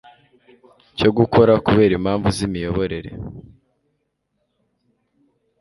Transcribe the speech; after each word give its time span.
cyo 0.97 1.09
gukora 1.17 1.53
kubera 1.65 1.93
impamvu 1.99 2.27
z 2.37 2.39
imiyoborere 2.47 3.11